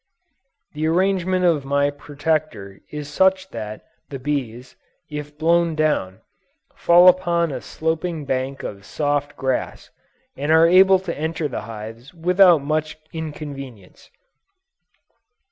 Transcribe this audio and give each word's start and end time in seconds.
The 0.73 0.87
arrangement 0.87 1.45
of 1.45 1.63
my 1.63 1.91
Protector 1.91 2.79
is 2.89 3.07
such 3.07 3.49
that 3.51 3.83
the 4.09 4.17
bees, 4.17 4.75
if 5.11 5.37
blown 5.37 5.75
down, 5.75 6.21
fall 6.73 7.07
upon 7.07 7.51
a 7.51 7.61
sloping 7.61 8.25
bank 8.25 8.63
of 8.63 8.83
soft 8.83 9.35
grass, 9.37 9.91
and 10.35 10.51
are 10.51 10.65
able 10.65 10.97
to 10.97 11.15
enter 11.15 11.47
the 11.47 11.61
hives 11.69 12.15
without 12.15 12.63
much 12.63 12.97
inconvenience. 13.13 14.09